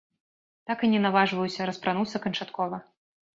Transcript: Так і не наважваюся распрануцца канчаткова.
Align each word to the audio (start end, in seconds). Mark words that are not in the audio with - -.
Так 0.71 0.79
і 0.87 0.89
не 0.93 1.01
наважваюся 1.05 1.67
распрануцца 1.71 2.23
канчаткова. 2.25 2.81